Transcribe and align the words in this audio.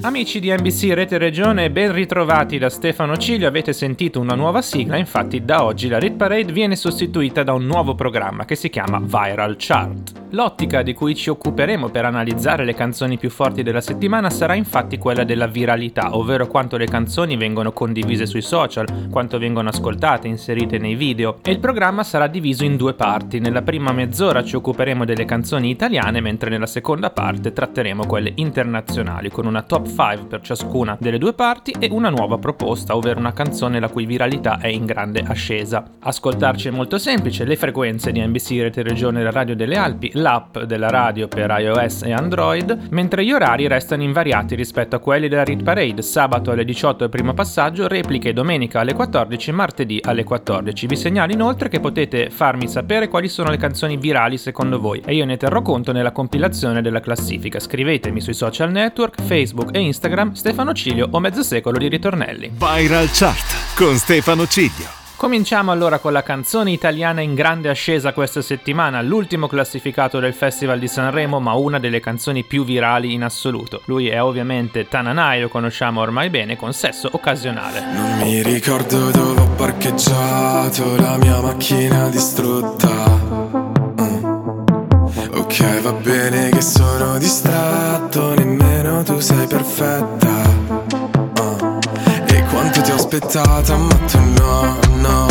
Amici 0.00 0.38
di 0.38 0.52
NBC 0.52 0.92
Rete 0.92 1.18
Regione, 1.18 1.70
ben 1.70 1.92
ritrovati 1.92 2.56
da 2.56 2.70
Stefano 2.70 3.16
Ciglio. 3.16 3.48
Avete 3.48 3.72
sentito 3.72 4.20
una 4.20 4.36
nuova 4.36 4.62
sigla, 4.62 4.96
infatti 4.96 5.44
da 5.44 5.64
oggi 5.64 5.88
la 5.88 5.98
Rit 5.98 6.14
Parade 6.14 6.52
viene 6.52 6.76
sostituita 6.76 7.42
da 7.42 7.52
un 7.52 7.66
nuovo 7.66 7.96
programma 7.96 8.44
che 8.44 8.54
si 8.54 8.70
chiama 8.70 9.00
Viral 9.00 9.56
Chart. 9.58 10.12
L'ottica 10.32 10.82
di 10.82 10.92
cui 10.92 11.14
ci 11.14 11.30
occuperemo 11.30 11.88
per 11.88 12.04
analizzare 12.04 12.66
le 12.66 12.74
canzoni 12.74 13.16
più 13.16 13.30
forti 13.30 13.62
della 13.62 13.80
settimana 13.80 14.28
sarà 14.28 14.54
infatti 14.54 14.98
quella 14.98 15.24
della 15.24 15.46
viralità, 15.46 16.14
ovvero 16.14 16.46
quanto 16.46 16.76
le 16.76 16.84
canzoni 16.84 17.38
vengono 17.38 17.72
condivise 17.72 18.26
sui 18.26 18.42
social, 18.42 19.08
quanto 19.10 19.38
vengono 19.38 19.70
ascoltate, 19.70 20.28
inserite 20.28 20.76
nei 20.76 20.96
video. 20.96 21.38
E 21.42 21.50
il 21.50 21.60
programma 21.60 22.02
sarà 22.02 22.26
diviso 22.26 22.64
in 22.64 22.76
due 22.76 22.92
parti. 22.92 23.38
Nella 23.38 23.62
prima 23.62 23.90
mezz'ora 23.92 24.44
ci 24.44 24.56
occuperemo 24.56 25.06
delle 25.06 25.24
canzoni 25.24 25.70
italiane, 25.70 26.20
mentre 26.20 26.50
nella 26.50 26.66
seconda 26.66 27.08
parte 27.08 27.54
tratteremo 27.54 28.04
quelle 28.04 28.32
internazionali, 28.34 29.30
con 29.30 29.46
una 29.46 29.62
top 29.62 29.86
5 29.86 30.26
per 30.28 30.42
ciascuna 30.42 30.98
delle 31.00 31.16
due 31.16 31.32
parti 31.32 31.74
e 31.78 31.88
una 31.90 32.10
nuova 32.10 32.36
proposta, 32.36 32.94
ovvero 32.94 33.18
una 33.18 33.32
canzone 33.32 33.80
la 33.80 33.88
cui 33.88 34.04
viralità 34.04 34.58
è 34.58 34.68
in 34.68 34.84
grande 34.84 35.24
ascesa. 35.26 35.84
Ascoltarci 36.00 36.68
è 36.68 36.70
molto 36.70 36.98
semplice, 36.98 37.44
le 37.44 37.56
frequenze 37.56 38.12
di 38.12 38.20
NBC 38.20 38.50
Rete 38.60 38.82
Regione 38.82 39.20
e 39.20 39.22
la 39.22 39.30
Radio 39.30 39.56
delle 39.56 39.76
Alpi, 39.76 40.16
l'app 40.20 40.58
della 40.58 40.90
radio 40.90 41.28
per 41.28 41.54
iOS 41.58 42.02
e 42.02 42.12
Android, 42.12 42.88
mentre 42.90 43.24
gli 43.24 43.32
orari 43.32 43.66
restano 43.66 44.02
invariati 44.02 44.54
rispetto 44.54 44.96
a 44.96 44.98
quelli 44.98 45.28
della 45.28 45.44
Read 45.44 45.62
Parade, 45.62 46.02
sabato 46.02 46.50
alle 46.50 46.64
18 46.64 47.04
il 47.04 47.10
primo 47.10 47.34
passaggio, 47.34 47.88
repliche 47.88 48.32
domenica 48.32 48.80
alle 48.80 48.94
14, 48.94 49.52
martedì 49.52 50.00
alle 50.02 50.24
14. 50.24 50.86
Vi 50.86 50.96
segnalo 50.96 51.32
inoltre 51.32 51.68
che 51.68 51.80
potete 51.80 52.30
farmi 52.30 52.68
sapere 52.68 53.08
quali 53.08 53.28
sono 53.28 53.50
le 53.50 53.56
canzoni 53.56 53.96
virali 53.96 54.38
secondo 54.38 54.78
voi 54.78 55.02
e 55.04 55.14
io 55.14 55.24
ne 55.24 55.36
terrò 55.36 55.62
conto 55.62 55.92
nella 55.92 56.12
compilazione 56.12 56.82
della 56.82 57.00
classifica. 57.00 57.58
Scrivetemi 57.58 58.20
sui 58.20 58.34
social 58.34 58.70
network, 58.70 59.22
Facebook 59.22 59.74
e 59.74 59.80
Instagram 59.80 60.32
Stefano 60.32 60.72
Ciglio 60.72 61.08
o 61.10 61.20
mezzo 61.20 61.42
secolo 61.42 61.78
di 61.78 61.88
ritornelli. 61.88 62.52
Viral 62.54 63.08
Chart 63.10 63.76
con 63.76 63.94
Stefano 63.96 64.46
Ciglio. 64.46 65.07
Cominciamo 65.18 65.72
allora 65.72 65.98
con 65.98 66.12
la 66.12 66.22
canzone 66.22 66.70
italiana 66.70 67.22
in 67.22 67.34
grande 67.34 67.68
ascesa 67.68 68.12
questa 68.12 68.40
settimana, 68.40 69.02
l'ultimo 69.02 69.48
classificato 69.48 70.20
del 70.20 70.32
Festival 70.32 70.78
di 70.78 70.86
Sanremo, 70.86 71.40
ma 71.40 71.54
una 71.54 71.80
delle 71.80 71.98
canzoni 71.98 72.44
più 72.44 72.64
virali 72.64 73.14
in 73.14 73.24
assoluto. 73.24 73.82
Lui 73.86 74.06
è 74.08 74.22
ovviamente 74.22 74.86
Tananai, 74.86 75.40
lo 75.40 75.48
conosciamo 75.48 76.02
ormai 76.02 76.30
bene, 76.30 76.56
con 76.56 76.72
sesso 76.72 77.08
occasionale. 77.10 77.80
Non 77.80 78.18
mi 78.18 78.40
ricordo 78.44 79.10
dove 79.10 79.40
ho 79.40 79.48
parcheggiato 79.56 80.94
la 81.00 81.16
mia 81.16 81.40
macchina 81.40 82.08
distrutta. 82.10 82.88
Mm. 84.00 84.24
Ok, 85.34 85.80
va 85.82 85.92
bene 85.94 86.50
che 86.50 86.62
sono 86.62 87.18
distratto, 87.18 88.34
nemmeno 88.34 89.02
tu 89.02 89.18
sei 89.18 89.48
perfetta. 89.48 90.67
Quanto 92.58 92.80
ti 92.80 92.90
ho 92.90 92.96
aspettata, 92.96 93.76
ma 93.76 93.94
tu 94.10 94.18
no 94.18 94.78
no. 94.96 95.26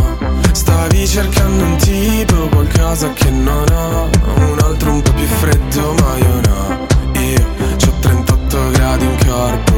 Stavi 0.53 1.06
cercando 1.06 1.61
un 1.66 1.75
tipo, 1.75 2.48
qualcosa 2.48 3.11
che 3.11 3.30
non 3.30 3.65
ho. 3.70 4.10
Un 4.36 4.58
altro 4.64 4.93
un 4.93 5.02
po' 5.02 5.11
più 5.11 5.27
freddo 5.27 5.93
ma 5.99 6.17
io 6.20 6.42
no. 6.48 6.88
Io 7.20 7.45
ho 7.86 7.93
38 7.99 8.70
gradi 8.71 9.04
in 9.04 9.17
corpo. 9.26 9.76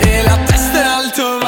E 0.00 0.22
la 0.24 0.36
testa 0.46 0.80
è 0.80 0.84
alto 0.84 1.38
mare 1.40 1.47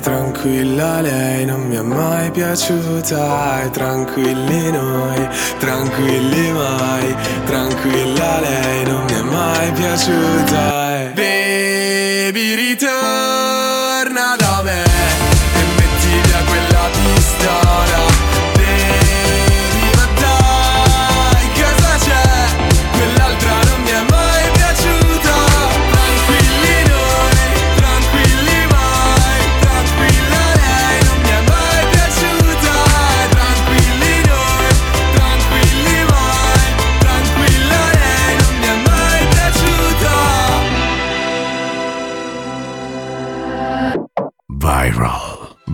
tranquilla 0.00 1.00
lei 1.00 1.44
non 1.44 1.62
mi 1.66 1.76
è 1.76 1.82
mai 1.82 2.30
piaciuta. 2.30 3.62
E 3.62 3.70
tranquilli 3.70 4.70
noi, 4.70 5.28
tranquilli 5.58 6.52
mai. 6.52 7.16
Tranquilla 7.44 8.40
lei 8.40 8.84
non 8.84 9.04
mi 9.04 9.12
è 9.12 9.22
mai 9.22 9.72
piaciuta. 9.72 11.12
Baby 11.14 12.54
ritorna 12.54 12.93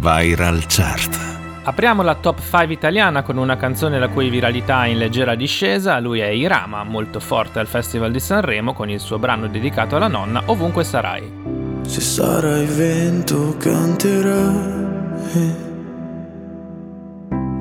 Viral 0.01 0.65
Chart. 0.67 1.63
Apriamo 1.65 2.03
la 2.03 2.15
top 2.15 2.41
5 2.41 2.73
italiana 2.73 3.23
con 3.23 3.37
una 3.37 3.59
canzone 3.59 3.99
la 3.99 4.09
cui 4.09 4.31
viralità 4.31 4.85
è 4.85 4.89
in 4.89 4.97
leggera 4.97 5.35
discesa, 5.35 6.01
lui 6.01 6.21
è 6.21 6.29
Irama, 6.29 6.83
molto 6.85 7.21
forte 7.21 7.59
al 7.59 7.67
Festival 7.67 8.11
di 8.11 8.19
Sanremo 8.19 8.73
con 8.73 8.89
il 8.89 8.99
suo 8.99 9.19
brano 9.19 9.47
dedicato 9.47 9.97
alla 9.97 10.09
nonna 10.09 10.43
Ovunque 10.47 10.85
sarai. 10.85 11.31
Se 11.83 12.01
sarai 12.01 12.65
vento 12.65 13.57
canterai, 13.59 14.89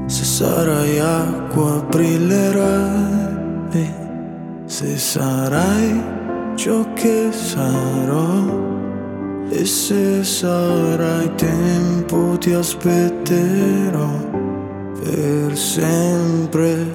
se 0.06 0.24
sarai 0.24 0.97
acqua 0.97 1.83
brillerai, 1.89 3.68
se 4.63 4.97
sarai 4.97 6.01
ciò 6.56 6.94
che 6.94 7.33
sarò. 7.33 8.79
E 9.51 9.66
se 9.66 10.24
sarai 10.24 11.34
tempo 11.36 12.38
ti 12.38 12.54
aspetterò 12.54 14.07
per 15.01 15.57
sempre. 15.57 16.86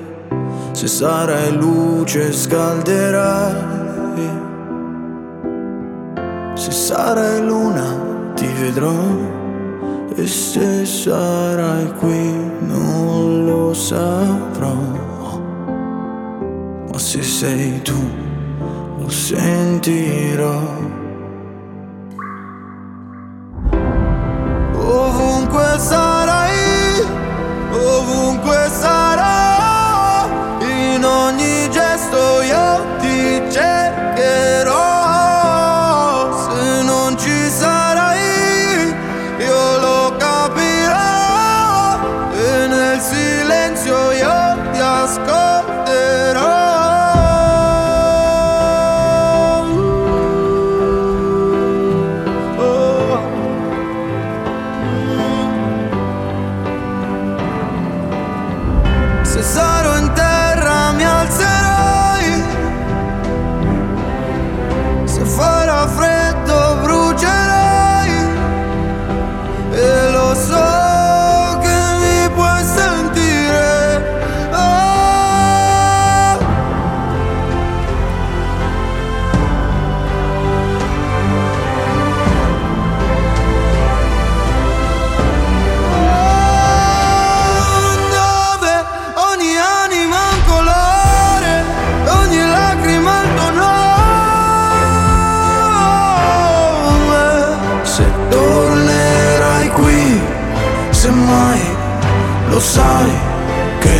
Se 0.70 0.86
sarai 0.86 1.52
luce 1.56 2.32
scalderai. 2.32 3.62
Se 6.54 6.70
sarai 6.70 7.44
luna 7.44 8.32
ti 8.36 8.46
vedrò. 8.46 9.02
E 10.14 10.24
se 10.24 10.86
sarai 10.86 11.92
qui 11.98 12.34
non 12.60 13.46
lo 13.46 13.74
saprò. 13.74 14.76
Ma 16.88 16.98
se 16.98 17.20
sei 17.20 17.82
tu 17.82 18.00
lo 18.98 19.08
sentirò. 19.08 20.93
Lo 102.54 102.60
sai 102.60 103.10
che 103.80 103.98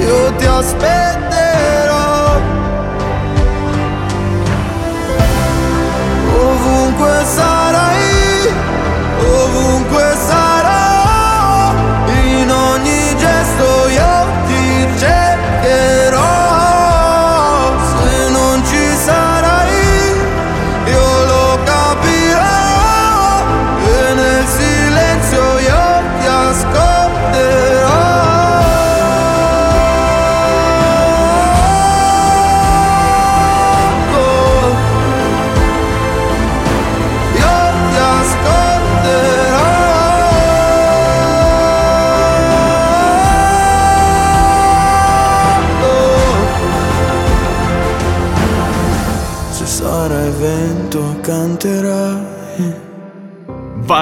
io 0.00 0.34
ti 0.36 0.44
aspetterò. 0.44 1.29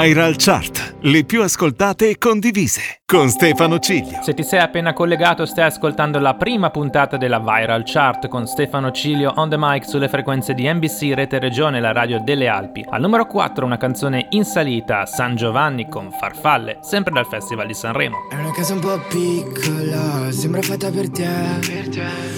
Viral 0.09 0.37
Chart, 0.39 0.95
le 1.03 1.25
più 1.25 1.43
ascoltate 1.43 2.09
e 2.09 2.17
condivise, 2.17 3.03
con 3.05 3.29
Stefano 3.29 3.79
Ciglio. 3.79 4.23
Se 4.23 4.33
ti 4.33 4.43
sei 4.43 4.61
appena 4.61 4.95
collegato 4.95 5.45
stai 5.45 5.67
ascoltando 5.67 6.19
la 6.19 6.35
prima 6.35 6.71
puntata 6.71 7.19
della 7.19 7.39
Viral 7.39 7.83
Chart 7.85 8.27
con 8.27 8.47
Stefano 8.47 8.91
Cilio 8.91 9.35
on 9.37 9.51
the 9.51 9.57
mic 9.59 9.87
sulle 9.87 10.09
frequenze 10.09 10.55
di 10.55 10.67
NBC 10.67 11.13
Rete 11.13 11.39
Regione, 11.39 11.79
la 11.79 11.93
radio 11.93 12.23
delle 12.25 12.49
Alpi. 12.49 12.87
Al 12.89 13.03
numero 13.03 13.27
4 13.27 13.67
una 13.67 13.77
canzone 13.77 14.29
in 14.31 14.47
salita, 14.47 15.05
San 15.05 15.37
Giovanni 15.37 15.91
con 15.91 16.11
Farfalle, 16.11 16.79
sempre 16.81 17.13
dal 17.13 17.27
Festival 17.27 17.67
di 17.67 17.75
Sanremo. 17.75 18.17
È 18.31 18.35
una 18.35 18.53
casa 18.53 18.73
un 18.73 18.81
po' 18.81 18.99
piccola, 19.11 20.33
sembra 20.33 20.63
fatta 20.63 20.91
per 20.91 21.11
te. 21.11 22.38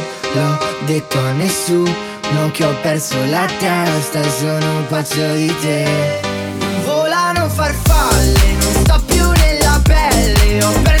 L'ho 0.33 0.57
detto 0.85 1.19
a 1.19 1.31
nessuno 1.31 2.51
che 2.53 2.63
ho 2.63 2.73
perso 2.81 3.17
la 3.25 3.45
testa, 3.59 4.21
sono 4.29 4.83
pazzo 4.87 5.33
di 5.33 5.53
te. 5.59 6.21
Volano 6.85 7.49
farfalle, 7.49 8.53
non 8.61 8.73
sto 8.83 9.01
più 9.05 9.29
nella 9.31 9.81
pelle, 9.83 10.63
ho 10.63 10.71
perso 10.83 11.00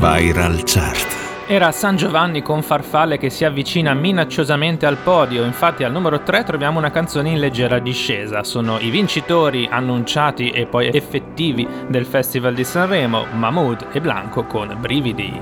Viral 0.00 0.62
Chart. 0.64 1.46
Era 1.46 1.72
San 1.72 1.96
Giovanni 1.96 2.40
con 2.40 2.62
Farfalle 2.62 3.18
che 3.18 3.28
si 3.28 3.44
avvicina 3.44 3.92
minacciosamente 3.92 4.86
al 4.86 4.96
podio, 4.96 5.44
infatti 5.44 5.84
al 5.84 5.92
numero 5.92 6.22
3 6.22 6.42
troviamo 6.44 6.78
una 6.78 6.90
canzone 6.90 7.28
in 7.28 7.38
leggera 7.38 7.78
discesa. 7.80 8.42
Sono 8.42 8.78
i 8.78 8.88
vincitori 8.88 9.68
annunciati 9.70 10.48
e 10.48 10.64
poi 10.64 10.88
effettivi 10.88 11.68
del 11.86 12.06
Festival 12.06 12.54
di 12.54 12.64
Sanremo, 12.64 13.26
Mahmood 13.30 13.88
e 13.92 14.00
Blanco 14.00 14.44
con 14.44 14.74
Brividi. 14.80 15.38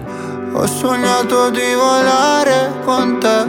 Ho 0.54 0.66
sognato 0.66 1.50
di 1.50 1.74
volare 1.74 2.72
con 2.84 3.20
te 3.20 3.46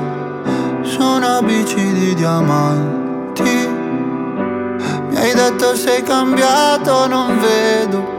su 0.84 1.02
una 1.02 1.42
bici 1.42 1.92
di 1.92 2.14
diamanti. 2.14 3.68
Mi 5.10 5.16
hai 5.16 5.34
detto 5.34 5.76
sei 5.76 6.04
cambiato, 6.04 7.08
non 7.08 7.40
vedo 7.40 8.19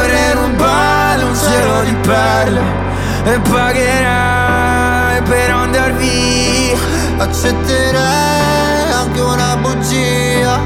vorrei 0.00 0.32
rubare 0.32 1.22
un 1.22 1.36
cielo 1.36 1.82
di 1.82 1.94
perle 2.06 2.62
E 3.24 3.38
pagherai 3.40 5.22
per 5.22 5.50
andar 5.50 5.92
via. 5.94 6.78
Accetterei 7.18 8.92
anche 8.92 9.20
una 9.20 9.56
bugia 9.60 10.58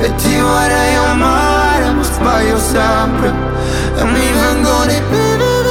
E 0.00 0.12
ti 0.16 0.36
vorrei 0.40 0.94
amare 0.96 1.90
ma 1.92 2.02
sbaglio 2.02 2.58
sempre 2.58 3.32
E 3.96 4.04
mi 4.04 4.32
vengono 4.32 4.90
i 4.90 5.02
brividi 5.08 5.68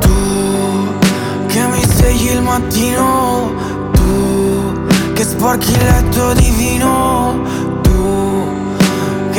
Tu 0.00 1.46
che 1.48 1.62
mi 1.66 1.82
svegli 1.82 2.30
il 2.30 2.42
mattino 2.42 3.52
Tu 3.92 4.86
che 5.14 5.24
sporchi 5.24 5.72
il 5.72 5.82
letto 5.82 6.32
di 6.34 6.50
vino 6.50 7.40
Tu 7.66 7.67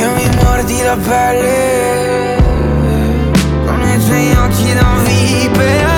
che 0.00 0.08
mi 0.08 0.28
mordi 0.42 0.82
la 0.82 0.96
pelle. 0.96 2.36
Con 3.66 3.82
i 3.82 4.04
tuoi 4.06 4.32
occhi 4.32 4.72
da 4.72 5.02
vipera 5.04 5.89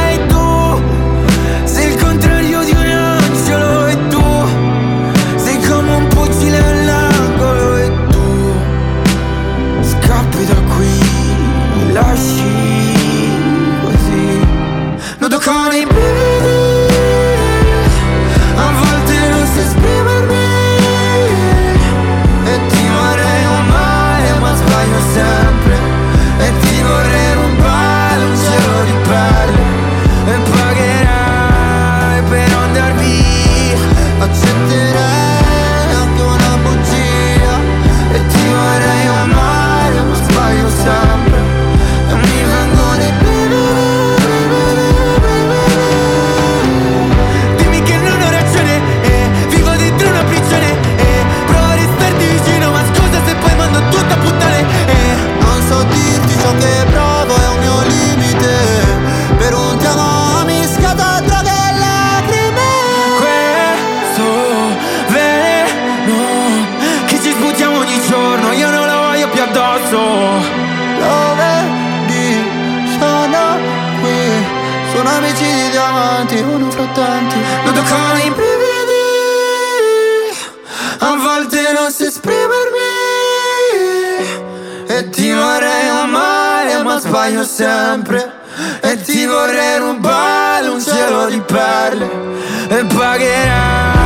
Sono 75.03 75.17
amici 75.17 75.43
di 75.43 75.71
diamanti 75.71 76.37
Uno 76.37 76.71
fra 76.71 76.87
tanti. 76.95 77.35
Nudo 77.65 77.83
con 77.83 78.19
i 78.19 78.31
brividi 78.31 79.01
A 80.99 81.17
volte 81.17 81.73
non 81.73 81.91
so 81.91 82.05
esprimermi 82.05 82.79
E 84.87 85.11
ti 85.11 85.33
vorrei 85.33 85.89
amare 85.89 86.83
ma 86.85 87.01
sbaglio 87.01 87.43
sempre. 87.43 88.33
E 88.81 89.01
ti 89.03 89.27
vorrei 89.27 89.79
rubare 89.79 90.69
un 90.69 90.81
cielo 90.81 91.27
di 91.27 91.41
perle. 91.41 92.09
E 92.69 92.85
pagherai 92.85 94.02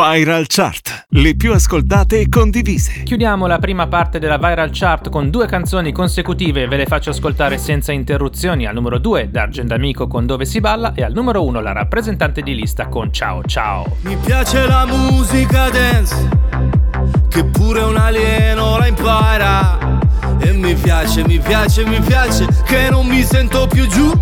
Viral 0.00 0.46
Chart. 0.46 1.06
Le 1.08 1.34
più 1.34 1.52
ascoltate 1.52 2.20
e 2.20 2.28
condivise. 2.28 3.02
Chiudiamo 3.02 3.48
la 3.48 3.58
prima 3.58 3.88
parte 3.88 4.20
della 4.20 4.36
Viral 4.36 4.70
Chart 4.72 5.08
con 5.08 5.28
due 5.28 5.46
canzoni 5.46 5.90
consecutive, 5.90 6.68
ve 6.68 6.76
le 6.76 6.86
faccio 6.86 7.10
ascoltare 7.10 7.58
senza 7.58 7.90
interruzioni. 7.90 8.64
Al 8.64 8.74
numero 8.74 8.98
2 8.98 9.28
D'Argent 9.28 9.72
Amico 9.72 10.06
con 10.06 10.24
Dove 10.24 10.44
si 10.44 10.60
balla 10.60 10.94
e 10.94 11.02
al 11.02 11.12
numero 11.12 11.44
1 11.44 11.60
la 11.60 11.72
rappresentante 11.72 12.42
di 12.42 12.54
lista 12.54 12.86
con 12.86 13.12
Ciao 13.12 13.42
Ciao. 13.42 13.96
Mi 14.02 14.16
piace 14.24 14.68
la 14.68 14.86
musica 14.86 15.68
dance, 15.68 16.28
che 17.28 17.44
pure 17.46 17.80
un 17.80 17.96
alieno 17.96 18.78
la 18.78 18.86
impara. 18.86 19.98
E 20.38 20.52
mi 20.52 20.74
piace, 20.74 21.26
mi 21.26 21.40
piace, 21.40 21.84
mi 21.84 21.98
piace, 21.98 22.46
che 22.64 22.88
non 22.88 23.04
mi 23.04 23.24
sento 23.24 23.66
più 23.66 23.88
giù. 23.88 24.16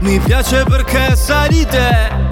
Mi 0.00 0.18
piace 0.18 0.64
perché 0.64 1.14
sai 1.14 1.48
di 1.48 1.64
te, 1.64 2.31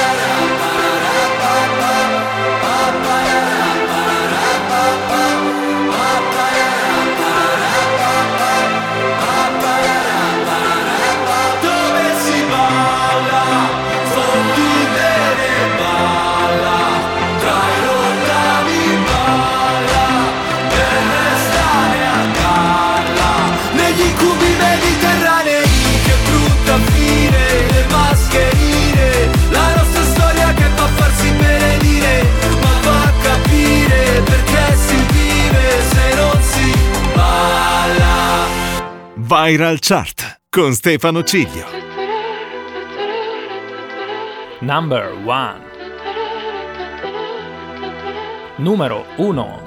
Viral 39.33 39.79
Chart 39.79 40.41
con 40.49 40.73
Stefano 40.73 41.23
Ciglio. 41.23 41.65
Number 44.59 45.13
1 45.13 45.61
Numero 48.57 49.05
1 49.15 49.61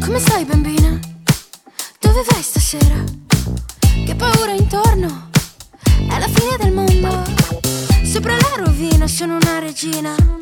Come 0.00 0.18
stai 0.18 0.44
bambina? 0.44 0.98
Dove 2.00 2.24
vai 2.28 2.42
stasera? 2.42 3.04
Che 4.04 4.14
paura 4.16 4.50
intorno? 4.50 5.30
È 6.10 6.18
la 6.18 6.26
fine 6.26 6.56
del 6.58 6.72
mondo. 6.72 7.22
Sopra 8.02 8.34
la 8.34 8.64
rovina 8.64 9.06
sono 9.06 9.36
una 9.36 9.60
regina. 9.60 10.41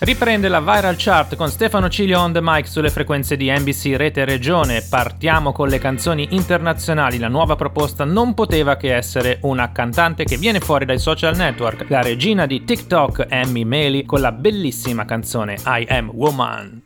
Riprende 0.00 0.46
la 0.46 0.60
Viral 0.60 0.94
Chart 0.96 1.34
con 1.34 1.50
Stefano 1.50 1.88
Ciglio 1.88 2.20
on 2.20 2.32
the 2.32 2.38
mic 2.40 2.68
sulle 2.68 2.88
frequenze 2.88 3.36
di 3.36 3.50
NBC 3.50 3.96
Rete 3.96 4.24
Regione. 4.24 4.86
Partiamo 4.88 5.50
con 5.50 5.66
le 5.66 5.80
canzoni 5.80 6.28
internazionali. 6.30 7.18
La 7.18 7.26
nuova 7.26 7.56
proposta 7.56 8.04
non 8.04 8.32
poteva 8.32 8.76
che 8.76 8.94
essere 8.94 9.38
una 9.42 9.72
cantante 9.72 10.22
che 10.22 10.36
viene 10.36 10.60
fuori 10.60 10.84
dai 10.84 11.00
social 11.00 11.34
network, 11.34 11.86
la 11.88 12.00
regina 12.00 12.46
di 12.46 12.62
TikTok, 12.62 13.26
Amy 13.28 13.64
Meli, 13.64 14.04
con 14.04 14.20
la 14.20 14.30
bellissima 14.30 15.04
canzone 15.04 15.56
I 15.66 15.84
Am 15.88 16.10
Woman. 16.14 16.82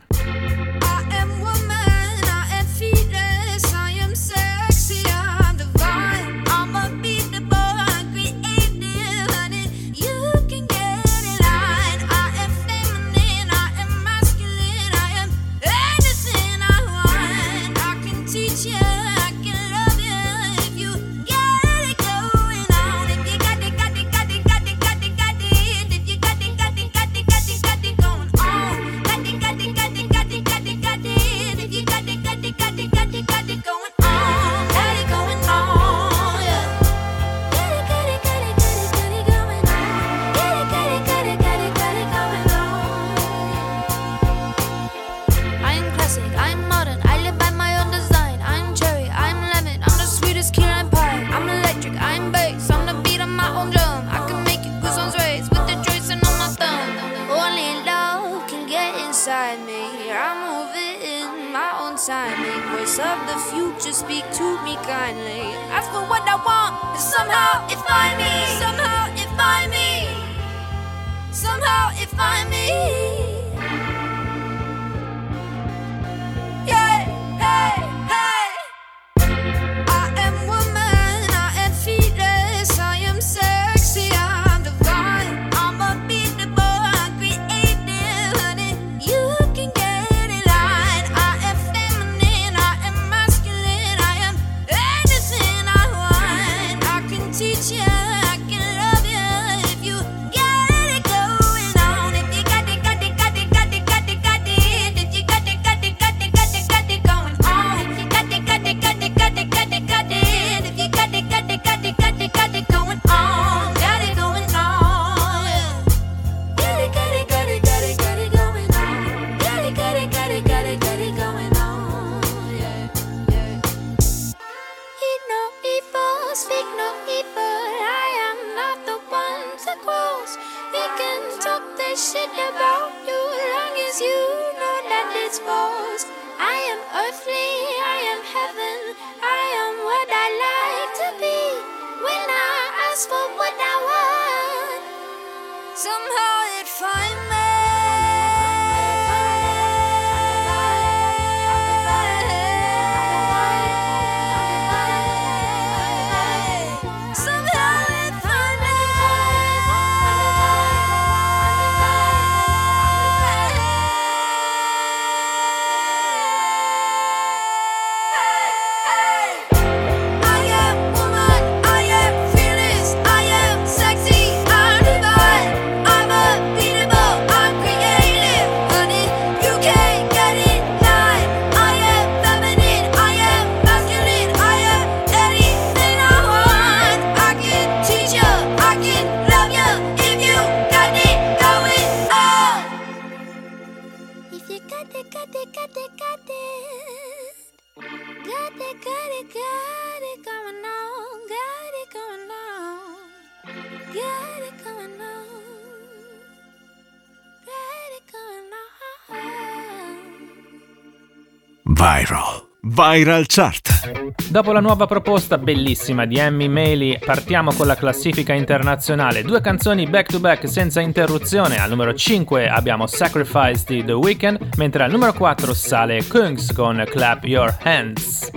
Viral 212.75 213.27
Chart. 213.27 214.09
Dopo 214.31 214.51
la 214.51 214.61
nuova 214.61 214.87
proposta 214.87 215.37
bellissima 215.37 216.07
di 216.07 216.17
Emmy 216.17 216.49
Maley, 216.49 216.99
partiamo 216.99 217.53
con 217.53 217.67
la 217.67 217.77
classifica 217.77 218.33
internazionale. 218.33 219.23
Due 219.23 219.43
canzoni 219.43 219.87
back 219.87 220.11
to 220.11 220.19
back 220.19 220.49
senza 220.49 220.81
interruzione. 220.81 221.61
Al 221.61 221.69
numero 221.69 221.93
5 221.93 222.49
abbiamo 222.49 222.87
Sacrifice 222.87 223.65
di 223.67 223.85
The 223.85 223.93
Weeknd, 223.93 224.55
mentre 224.57 224.85
al 224.85 224.91
numero 224.91 225.13
4 225.13 225.53
sale 225.53 226.07
Kungs 226.07 226.51
con 226.55 226.83
Clap 226.89 227.25
Your 227.25 227.55
Hands. 227.63 228.31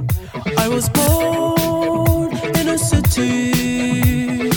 I 0.58 0.68
was 0.68 0.90
born 0.90 2.38
in 2.60 2.68
a 2.68 2.78
city 2.78 4.50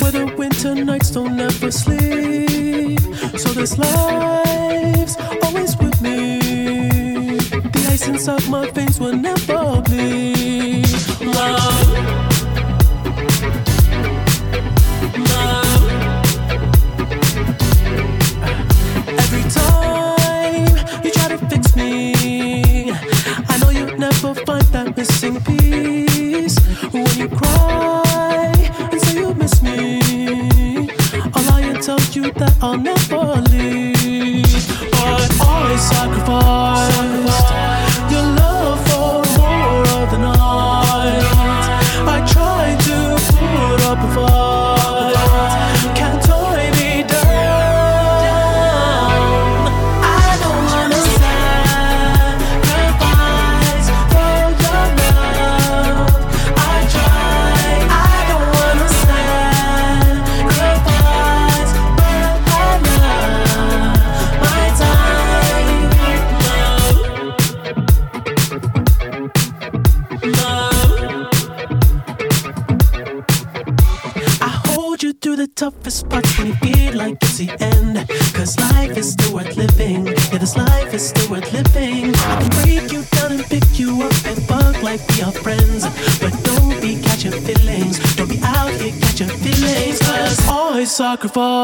where 0.00 0.12
the 0.12 0.32
winter 0.34 0.72
nights 0.72 1.10
don't 1.10 1.38
ever 1.38 1.70
sleep. 1.70 2.98
So 3.36 3.52
this 3.52 3.76
life's 3.76 5.14
essence 8.08 8.28
of 8.28 8.48
my 8.48 8.70
face 8.70 9.00
will 9.00 9.16
never 9.16 9.82
bleed. 9.82 10.86
Love. 11.20 11.88
Love. 15.30 15.86
Every 19.18 19.42
time 19.50 21.02
you 21.04 21.10
try 21.10 21.28
to 21.28 21.38
fix 21.50 21.74
me, 21.74 22.92
I 23.48 23.58
know 23.60 23.70
you 23.70 23.86
never 23.96 24.34
find 24.34 24.62
that 24.66 24.96
missing 24.96 25.40
piece. 25.40 26.56
When 26.92 27.06
you 27.16 27.28
cry 27.28 28.52
and 28.92 29.00
say 29.00 29.18
you 29.18 29.34
miss 29.34 29.60
me, 29.62 30.00
tell 31.82 32.00
you 32.12 32.32
that 32.32 32.56
I'll 32.62 32.78
never. 32.78 33.05
microphone. 91.16 91.55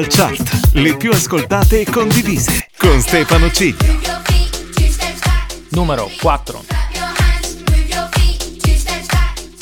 Digital 0.00 0.06
Chart, 0.08 0.70
le 0.74 0.96
più 0.96 1.10
ascoltate 1.10 1.80
e 1.80 1.84
condivise 1.84 2.68
con 2.78 3.00
Stefano 3.00 3.50
Ciglio. 3.50 3.98
Numero 5.70 6.10
4 6.20 6.64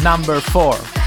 Number 0.00 0.42
4 0.50 0.97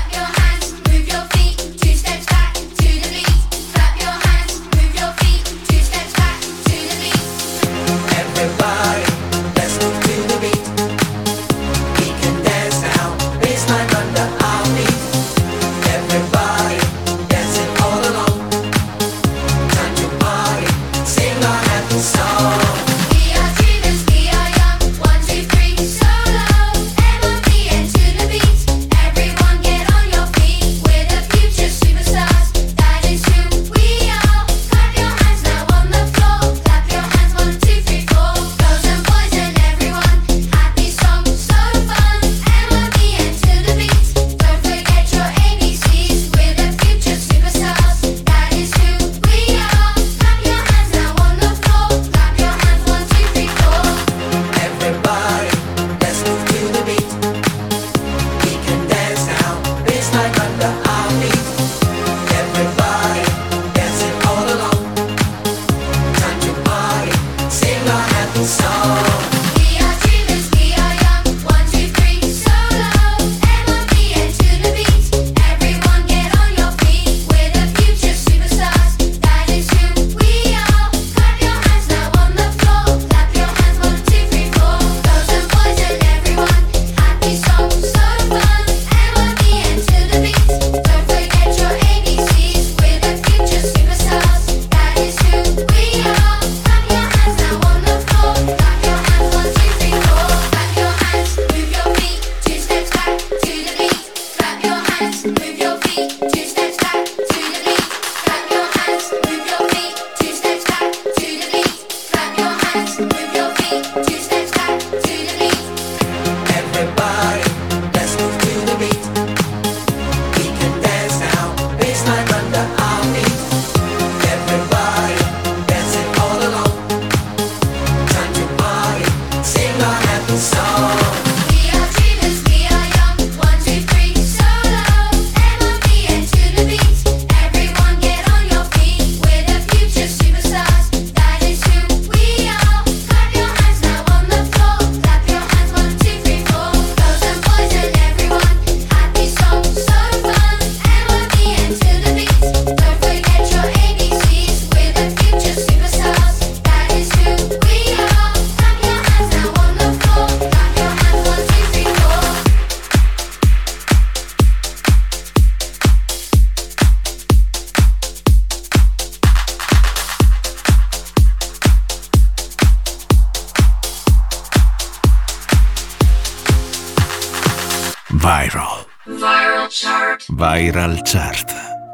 Viral 180.33 181.01
Chart. 181.03 181.51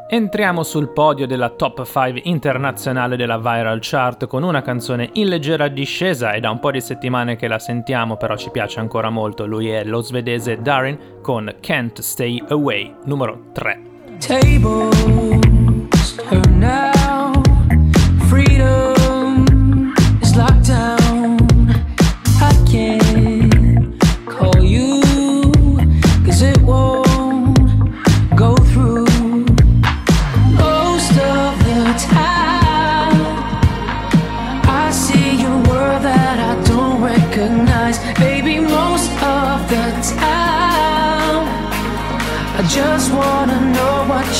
Entriamo 0.08 0.62
sul 0.62 0.92
podio 0.92 1.26
della 1.26 1.50
top 1.50 1.84
5 1.84 2.20
internazionale 2.24 3.16
della 3.16 3.36
Viral 3.36 3.80
Chart 3.82 4.28
con 4.28 4.44
una 4.44 4.62
canzone 4.62 5.10
in 5.14 5.26
leggera 5.26 5.66
discesa, 5.66 6.30
è 6.30 6.38
da 6.38 6.50
un 6.50 6.60
po' 6.60 6.70
di 6.70 6.80
settimane 6.80 7.34
che 7.34 7.48
la 7.48 7.58
sentiamo, 7.58 8.16
però 8.16 8.36
ci 8.36 8.50
piace 8.50 8.78
ancora 8.78 9.10
molto. 9.10 9.44
Lui 9.44 9.68
è 9.68 9.82
lo 9.82 10.02
svedese 10.02 10.62
Darin 10.62 11.18
con 11.20 11.52
Can't 11.60 12.00
Stay 12.00 12.40
Away, 12.48 12.94
numero 13.06 13.46
3. 13.52 13.80
Tables 14.18 16.16
are 16.30 16.48
now, 16.50 17.32
freedom 18.28 19.92
is 20.22 20.36
locked 20.36 20.68
down. 20.68 20.87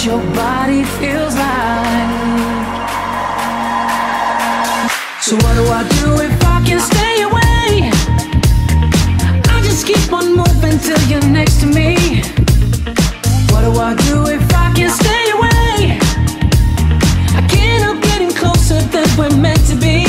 your 0.09 0.25
body 0.35 0.85
feels 0.85 1.35
like. 1.35 2.09
So 5.21 5.37
what 5.37 5.55
do 5.59 5.64
I 5.79 5.83
do 6.01 6.09
if 6.29 6.37
I 6.55 6.64
can 6.64 6.81
stay 6.81 7.16
away? 7.29 7.90
I 9.55 9.61
just 9.62 9.87
keep 9.87 10.11
on 10.11 10.35
moving 10.35 10.79
till 10.79 11.03
you're 11.11 11.31
next 11.38 11.61
to 11.61 11.66
me. 11.66 12.23
What 13.51 13.62
do 13.66 13.73
I 13.88 13.94
do 14.09 14.16
if 14.37 14.47
I 14.55 14.73
can 14.75 14.90
stay 15.01 15.25
away? 15.37 15.99
I 17.38 17.47
can't 17.53 17.83
help 17.83 18.01
getting 18.01 18.31
closer 18.31 18.81
than 18.92 19.07
we're 19.18 19.37
meant 19.37 19.62
to 19.66 19.77
be. 19.77 20.08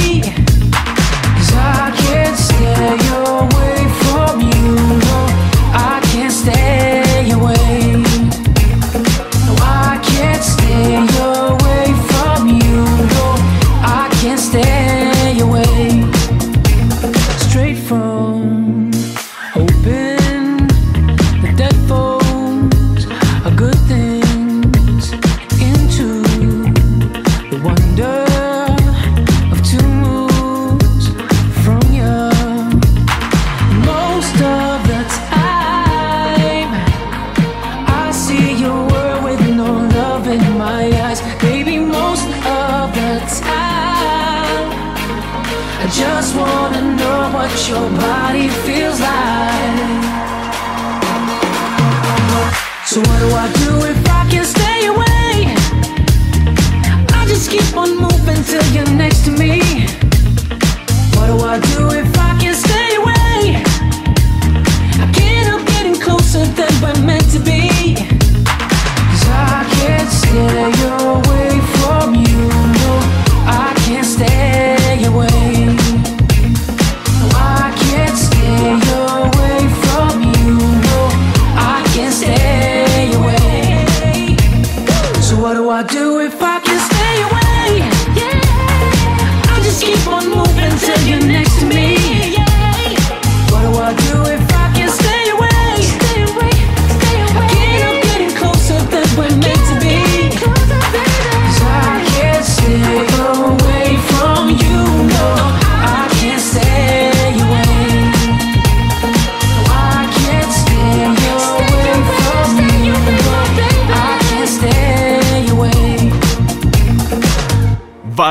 What 85.50 85.56
do 85.56 85.70
I 85.72 85.82
do 85.82 86.20
if 86.20 86.40
I 86.44 86.60
can 86.60 86.80
stay 86.80 87.22
away? 87.24 87.80
Yeah, 88.16 89.52
I 89.52 89.60
just 89.64 89.84
keep 89.84 90.06
on 90.06 90.30
moving 90.30 90.78
till 90.78 91.08
you 91.08 91.28
next. 91.28 91.49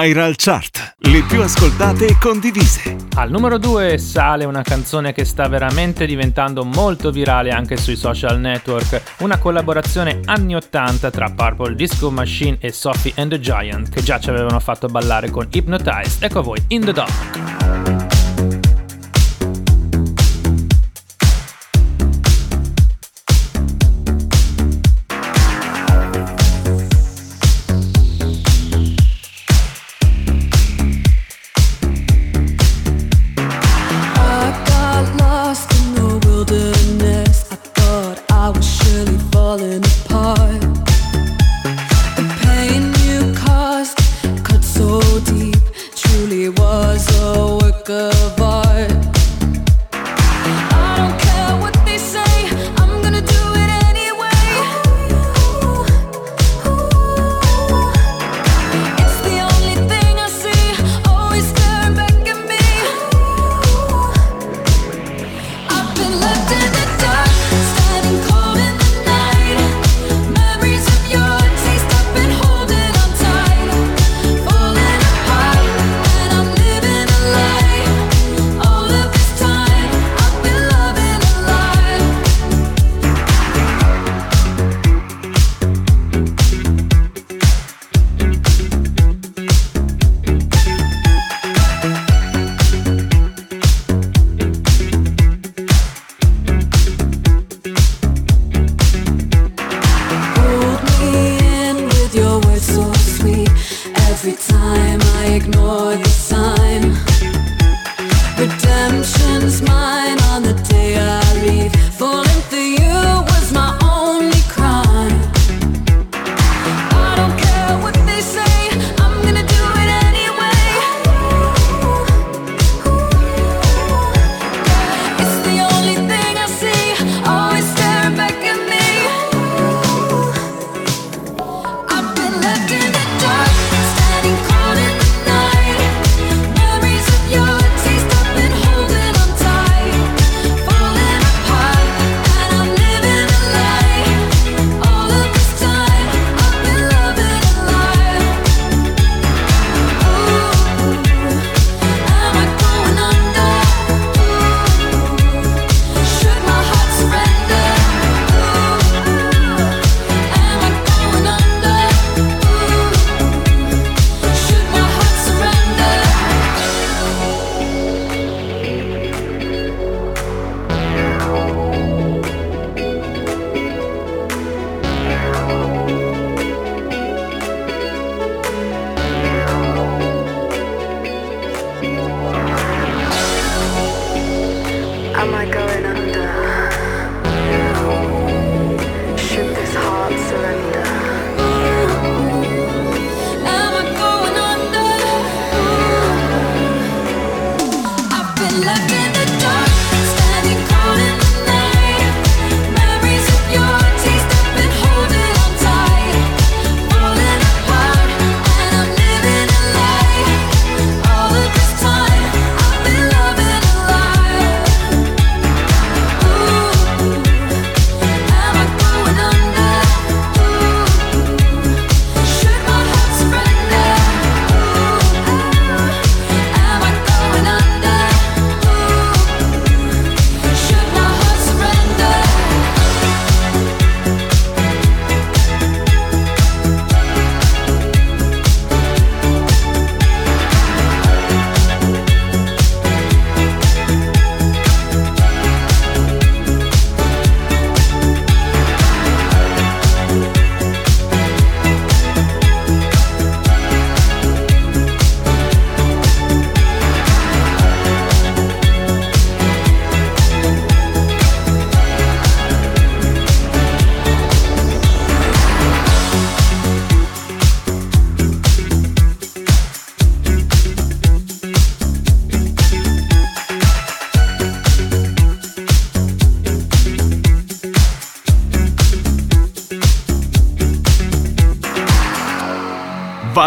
Viral 0.09 0.37
Chart, 0.37 0.95
le 1.01 1.23
più 1.29 1.43
ascoltate 1.43 2.07
e 2.07 2.17
condivise. 2.19 2.97
Al 3.17 3.31
numero 3.31 3.59
2 3.59 3.99
sale 3.99 4.47
una 4.47 4.63
canzone 4.63 5.13
che 5.13 5.27
sta 5.27 5.49
veramente 5.49 6.07
diventando 6.07 6.65
molto 6.65 7.11
virale 7.11 7.51
anche 7.51 7.77
sui 7.77 7.95
social 7.95 8.41
network, 8.41 9.03
una 9.19 9.37
collaborazione 9.37 10.21
anni 10.25 10.55
80 10.55 11.11
tra 11.11 11.29
Purple 11.29 11.75
Disco 11.75 12.11
Machine 12.11 12.57
e 12.59 12.73
Sophie 12.73 13.13
and 13.17 13.33
the 13.33 13.39
Giant, 13.39 13.91
che 13.91 14.03
già 14.03 14.19
ci 14.19 14.31
avevano 14.31 14.61
fatto 14.61 14.87
ballare 14.87 15.29
con 15.29 15.47
Hypnotized. 15.51 16.23
Ecco 16.23 16.39
a 16.39 16.43
voi, 16.43 16.65
In 16.69 16.87
the 16.87 16.93
Dark. 16.93 17.58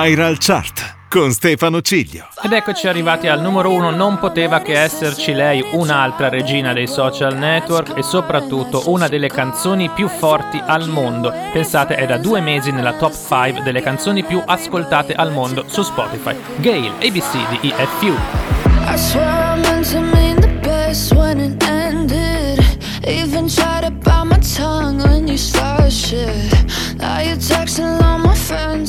Viral 0.04 0.38
Chart 0.40 0.96
con 1.10 1.32
Stefano 1.32 1.82
Ciglio. 1.82 2.26
Ed 2.42 2.54
eccoci 2.54 2.88
arrivati 2.88 3.28
al 3.28 3.40
numero 3.40 3.72
uno, 3.72 3.92
non 3.92 4.18
poteva 4.18 4.60
che 4.60 4.74
esserci 4.74 5.32
lei, 5.32 5.64
un'altra 5.74 6.28
regina 6.28 6.74
dei 6.74 6.88
social 6.88 7.38
network 7.38 7.96
e 7.96 8.02
soprattutto 8.02 8.90
una 8.90 9.08
delle 9.08 9.28
canzoni 9.28 9.90
più 9.90 10.08
forti 10.08 10.60
al 10.66 10.90
mondo. 10.90 11.32
Pensate, 11.54 11.94
è 11.94 12.08
da 12.08 12.18
due 12.18 12.42
mesi 12.42 12.72
nella 12.72 12.94
top 12.94 13.14
5 13.14 13.62
delle 13.62 13.82
canzoni 13.82 14.24
più 14.24 14.42
ascoltate 14.44 15.14
al 15.14 15.32
mondo 15.32 15.66
su 15.68 15.84
Spotify. 15.84 16.36
Gail, 16.56 16.94
ABC 17.00 17.60
di 17.62 17.70
EFU. 17.70 18.16
I 18.88 18.98
swear 18.98 19.56
I 19.56 19.62
meant 19.62 19.92
to 19.92 20.00
mean 20.00 20.40
the 20.40 20.48
best 20.64 21.14
when 21.14 21.40
it 21.40 21.64
ended. 21.70 22.60
Even 23.06 23.48
tried 23.48 23.84
to 23.84 23.92
bite 23.92 24.26
my 24.26 24.40
tongue 24.40 25.00
when 25.04 25.28
you 25.28 25.38
started 25.38 25.92
shit. 25.92 26.52
Now 26.98 27.20
you're 27.20 27.36
texting 27.36 28.02
all 28.02 28.18
my 28.18 28.31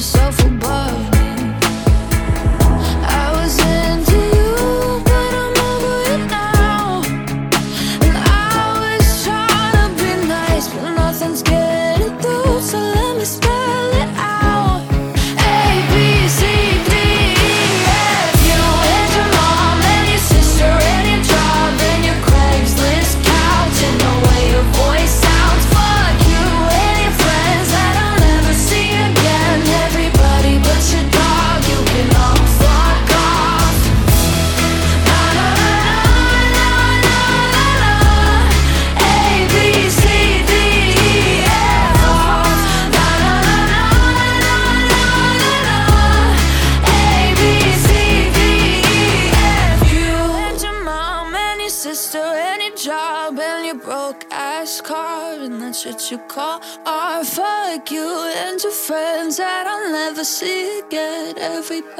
Yourself 0.00 0.39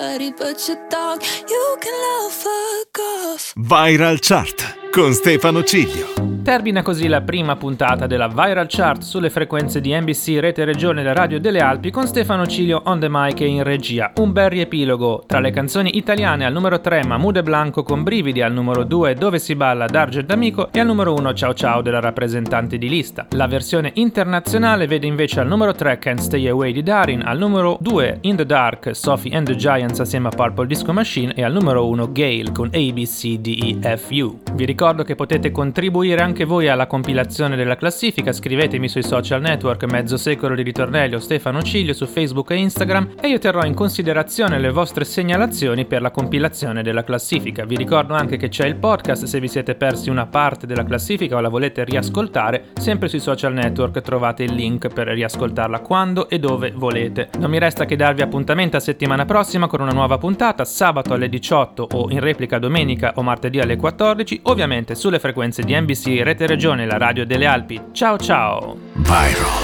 Everybody 0.00 0.30
but 0.30 0.66
your 0.66 0.78
dog, 0.88 1.22
you 1.46 1.76
can 1.78 1.92
all 1.92 2.30
fuck 2.30 2.98
off. 2.98 3.52
Viral 3.54 4.18
Chart 4.18 4.90
con 4.90 5.12
Stefano 5.12 5.62
Ciglio. 5.62 6.39
Termina 6.42 6.82
così 6.82 7.06
la 7.06 7.20
prima 7.20 7.54
puntata 7.54 8.06
della 8.06 8.26
Viral 8.26 8.66
Chart 8.66 9.02
sulle 9.02 9.28
frequenze 9.28 9.80
di 9.80 9.92
NBC 9.94 10.38
Rete 10.40 10.64
Regione 10.64 11.02
della 11.02 11.14
Radio 11.14 11.38
delle 11.38 11.60
Alpi 11.60 11.90
con 11.90 12.06
Stefano 12.06 12.46
Cilio 12.46 12.80
on 12.86 12.98
the 12.98 13.08
mic 13.10 13.40
e 13.40 13.46
in 13.46 13.62
regia. 13.62 14.10
Un 14.16 14.32
bel 14.32 14.48
riepilogo 14.50 15.22
tra 15.26 15.38
le 15.38 15.50
canzoni 15.50 15.96
italiane 15.96 16.46
al 16.46 16.52
numero 16.52 16.80
3 16.80 17.04
Mamude 17.04 17.42
Blanco 17.42 17.82
con 17.82 18.02
Brividi 18.02 18.40
al 18.40 18.52
numero 18.52 18.84
2 18.84 19.14
Dove 19.14 19.38
si 19.38 19.54
balla 19.54 19.86
d'Argent 19.86 20.30
Amico 20.32 20.70
e 20.72 20.80
al 20.80 20.86
numero 20.86 21.14
1 21.14 21.34
Ciao 21.34 21.52
Ciao 21.52 21.82
della 21.82 22.00
rappresentante 22.00 22.78
di 22.78 22.88
lista. 22.88 23.26
La 23.32 23.46
versione 23.46 23.92
internazionale 23.94 24.86
vede 24.86 25.06
invece 25.06 25.40
al 25.40 25.46
numero 25.46 25.72
3 25.72 25.98
Can't 25.98 26.20
Stay 26.20 26.48
Away 26.48 26.72
di 26.72 26.82
Darin, 26.82 27.22
al 27.22 27.38
numero 27.38 27.76
2 27.80 28.18
In 28.22 28.36
the 28.36 28.46
Dark 28.46 28.96
Sophie 28.96 29.36
and 29.36 29.46
the 29.46 29.56
Giants 29.56 30.00
assieme 30.00 30.28
a 30.28 30.30
Purple 30.30 30.66
Disco 30.66 30.92
Machine 30.92 31.34
e 31.34 31.44
al 31.44 31.52
numero 31.52 31.86
1 31.86 32.10
Gale 32.12 32.50
con 32.52 32.70
ABCDEFU. 32.72 34.38
Vi 34.54 34.64
ricordo 34.64 35.04
che 35.04 35.14
potete 35.14 35.52
contribuire 35.52 36.22
anche 36.22 36.29
voi 36.44 36.68
alla 36.68 36.86
compilazione 36.86 37.56
della 37.56 37.76
classifica, 37.76 38.32
scrivetemi 38.32 38.88
sui 38.88 39.02
social 39.02 39.40
network 39.40 39.84
Mezzo 39.84 40.16
Secolo 40.16 40.54
di 40.54 40.62
Ritornello 40.62 41.18
Stefano 41.18 41.62
Ciglio 41.62 41.92
su 41.92 42.06
Facebook 42.06 42.50
e 42.50 42.56
Instagram 42.56 43.14
e 43.20 43.28
io 43.28 43.38
terrò 43.38 43.64
in 43.64 43.74
considerazione 43.74 44.58
le 44.58 44.70
vostre 44.70 45.04
segnalazioni 45.04 45.84
per 45.84 46.00
la 46.00 46.10
compilazione 46.10 46.82
della 46.82 47.04
classifica. 47.04 47.64
Vi 47.64 47.76
ricordo 47.76 48.14
anche 48.14 48.36
che 48.36 48.48
c'è 48.48 48.66
il 48.66 48.76
podcast 48.76 49.24
se 49.24 49.40
vi 49.40 49.48
siete 49.48 49.74
persi 49.74 50.10
una 50.10 50.26
parte 50.26 50.66
della 50.66 50.84
classifica 50.84 51.36
o 51.36 51.40
la 51.40 51.48
volete 51.48 51.84
riascoltare, 51.84 52.66
sempre 52.78 53.08
sui 53.08 53.20
social 53.20 53.52
network 53.52 54.00
trovate 54.00 54.44
il 54.44 54.54
link 54.54 54.88
per 54.88 55.08
riascoltarla 55.08 55.80
quando 55.80 56.28
e 56.28 56.38
dove 56.38 56.70
volete. 56.70 57.30
Non 57.38 57.50
mi 57.50 57.58
resta 57.58 57.84
che 57.84 57.96
darvi 57.96 58.22
appuntamento 58.22 58.76
a 58.76 58.80
settimana 58.80 59.24
prossima 59.24 59.66
con 59.66 59.80
una 59.80 59.92
nuova 59.92 60.18
puntata, 60.18 60.64
sabato 60.64 61.14
alle 61.14 61.28
18 61.28 61.88
o 61.92 62.10
in 62.10 62.20
replica 62.20 62.58
domenica 62.58 63.12
o 63.16 63.22
martedì 63.22 63.58
alle 63.60 63.76
14, 63.76 64.40
ovviamente 64.44 64.94
sulle 64.94 65.18
frequenze 65.18 65.62
di 65.62 65.78
NBC 65.78 66.19
Rete 66.22 66.46
Regione, 66.46 66.86
la 66.86 66.98
radio 66.98 67.24
delle 67.24 67.46
Alpi. 67.46 67.80
Ciao 67.92 68.16
ciao! 68.18 68.76
Viral. 68.94 69.60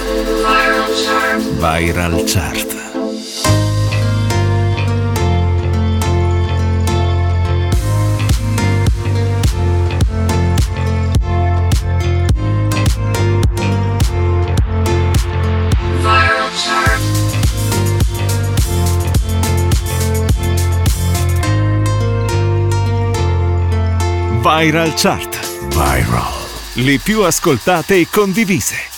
Viral 1.59 2.25
Chart. 2.25 2.85
Viral 24.47 24.95
Chart. 24.95 25.37
Viral. 25.75 26.46
Le 26.79 26.99
più 26.99 27.23
ascoltate 27.23 28.01
e 28.01 28.07
condivise. 28.11 28.96